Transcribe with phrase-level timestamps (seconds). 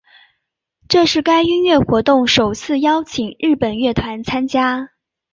[0.89, 4.89] 这是该音乐活动首次邀请日本乐团参加。